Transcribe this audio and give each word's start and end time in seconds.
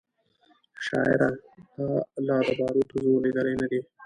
شاعره 0.85 1.29
تا 1.73 1.85
لا 2.25 2.37
د 2.47 2.49
باروتو 2.59 2.95
زور 3.03 3.19
لیدلی 3.23 3.53
نه 3.61 3.67
دی 3.71 3.79